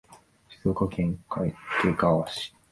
[0.63, 1.53] 静岡県掛
[1.95, 2.55] 川市